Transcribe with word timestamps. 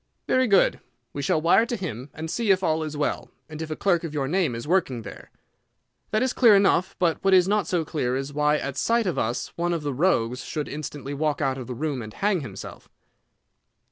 "Very 0.27 0.47
good; 0.47 0.79
we 1.13 1.21
shall 1.21 1.39
wire 1.43 1.67
to 1.67 1.75
him, 1.75 2.09
and 2.15 2.27
see 2.31 2.49
if 2.49 2.63
all 2.63 2.81
is 2.81 2.97
well, 2.97 3.29
and 3.47 3.61
if 3.61 3.69
a 3.69 3.75
clerk 3.75 4.03
of 4.03 4.15
your 4.15 4.27
name 4.27 4.55
is 4.55 4.67
working 4.67 5.03
there. 5.03 5.29
That 6.09 6.23
is 6.23 6.33
clear 6.33 6.55
enough; 6.55 6.95
but 6.97 7.23
what 7.23 7.35
is 7.35 7.47
not 7.47 7.67
so 7.67 7.85
clear 7.85 8.15
is 8.15 8.33
why 8.33 8.57
at 8.57 8.77
sight 8.77 9.05
of 9.05 9.19
us 9.19 9.53
one 9.57 9.73
of 9.73 9.83
the 9.83 9.93
rogues 9.93 10.43
should 10.43 10.67
instantly 10.67 11.13
walk 11.13 11.39
out 11.39 11.59
of 11.59 11.67
the 11.67 11.75
room 11.75 12.01
and 12.01 12.15
hang 12.15 12.39
himself." 12.41 12.89